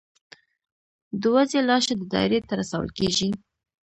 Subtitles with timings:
[1.21, 3.29] د وزې لاشه د دایرې ته رسول کیږي.